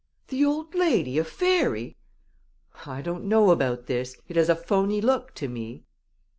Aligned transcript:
"The 0.29 0.43
old 0.43 0.73
lady 0.73 1.19
a 1.19 1.23
fairy? 1.23 1.95
I 2.87 3.03
don't 3.03 3.25
know 3.25 3.51
about 3.51 3.85
this 3.85 4.19
it 4.27 4.35
has 4.35 4.49
a 4.49 4.55
phony 4.55 4.99
look 4.99 5.35
to 5.35 5.47
me!" 5.47 5.83